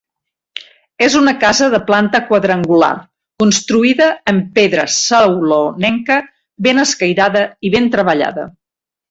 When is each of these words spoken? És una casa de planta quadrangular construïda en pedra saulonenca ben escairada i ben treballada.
És 1.07 1.17
una 1.17 1.33
casa 1.43 1.67
de 1.73 1.79
planta 1.89 2.21
quadrangular 2.29 2.89
construïda 3.43 4.07
en 4.33 4.41
pedra 4.57 4.87
saulonenca 4.95 6.19
ben 6.69 6.85
escairada 6.87 7.47
i 7.71 7.75
ben 7.79 7.93
treballada. 7.99 8.49